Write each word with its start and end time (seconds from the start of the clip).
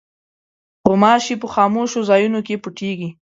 غوماشې 0.87 1.35
په 1.41 1.47
خاموشو 1.53 2.07
ځایونو 2.09 2.39
کې 2.47 2.61
پټېږي. 2.63 3.09